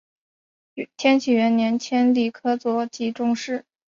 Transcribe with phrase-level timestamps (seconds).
[0.97, 3.35] 天启元年迁礼科左给事中。